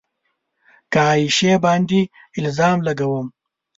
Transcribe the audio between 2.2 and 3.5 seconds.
الزام لګوم